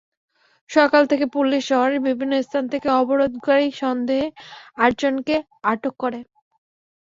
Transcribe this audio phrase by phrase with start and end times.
[0.69, 4.27] সকাল থেকে পুলিশ শহরের বিভিন্ন স্থান থেকে অবরোধকারী সন্দেহে
[4.77, 5.35] আটজনকে
[5.71, 6.19] আটক করে।